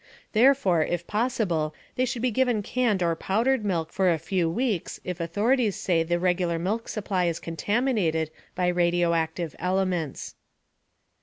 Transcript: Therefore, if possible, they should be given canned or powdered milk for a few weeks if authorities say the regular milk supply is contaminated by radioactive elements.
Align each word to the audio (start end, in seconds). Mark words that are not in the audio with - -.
Therefore, 0.33 0.83
if 0.83 1.05
possible, 1.05 1.75
they 1.95 2.05
should 2.05 2.23
be 2.23 2.31
given 2.31 2.63
canned 2.63 3.03
or 3.03 3.15
powdered 3.15 3.63
milk 3.63 3.93
for 3.93 4.09
a 4.11 4.17
few 4.17 4.49
weeks 4.49 4.99
if 5.03 5.19
authorities 5.19 5.75
say 5.75 6.01
the 6.01 6.17
regular 6.17 6.57
milk 6.57 6.89
supply 6.89 7.25
is 7.25 7.39
contaminated 7.39 8.31
by 8.55 8.65
radioactive 8.69 9.55
elements. 9.59 10.33